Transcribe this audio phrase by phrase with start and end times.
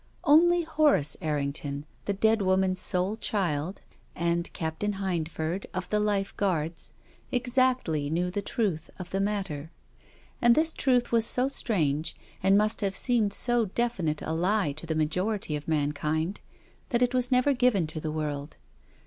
[0.23, 3.83] Only Horace Errington, the dead woman's sole child,
[4.15, 6.93] and Captain Hindford, of the Life Guards,
[7.31, 9.69] exactly knew the truth of the matter.
[10.41, 14.87] And this truth was so strange, and must have seemed so definite a lie to
[14.87, 16.39] the majority of mankind,
[16.89, 18.57] that it was never given to the world.